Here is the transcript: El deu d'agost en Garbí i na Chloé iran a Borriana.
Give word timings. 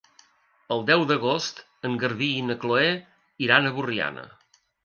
El 0.75 0.79
deu 0.87 1.03
d'agost 1.11 1.61
en 1.89 1.99
Garbí 2.05 2.31
i 2.39 2.41
na 2.49 2.57
Chloé 2.65 2.91
iran 3.49 3.69
a 3.69 3.75
Borriana. 3.77 4.29